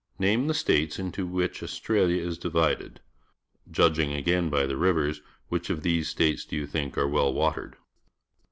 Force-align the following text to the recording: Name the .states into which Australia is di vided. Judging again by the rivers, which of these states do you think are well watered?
Name 0.17 0.47
the 0.47 0.55
.states 0.55 0.97
into 0.97 1.27
which 1.27 1.61
Australia 1.61 2.23
is 2.25 2.39
di 2.39 2.49
vided. 2.49 2.95
Judging 3.69 4.11
again 4.13 4.49
by 4.49 4.65
the 4.65 4.75
rivers, 4.75 5.21
which 5.49 5.69
of 5.69 5.83
these 5.83 6.09
states 6.09 6.43
do 6.43 6.55
you 6.55 6.65
think 6.65 6.97
are 6.97 7.07
well 7.07 7.31
watered? 7.31 7.75